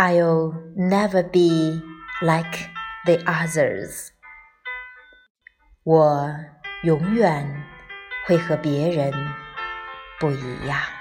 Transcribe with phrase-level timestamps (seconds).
[0.00, 1.78] I'll never be
[2.22, 2.70] like
[3.04, 4.08] the others。
[5.84, 6.34] 我
[6.84, 7.46] 永远
[8.26, 9.12] 会和别人
[10.18, 10.99] 不一样。